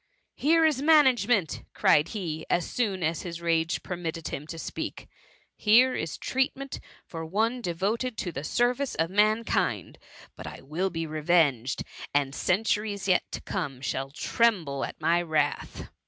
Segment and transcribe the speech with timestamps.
[0.23, 4.57] '* Here is management !^ cried he^ as soon as his rage permitted him to
[4.57, 5.07] speak;'^
[5.55, 9.99] here is treatment for one devoted to the service of mankind!
[10.35, 11.83] But I will be revenged,
[12.15, 15.91] and centu ries yet to come shall tremble at my wrath.''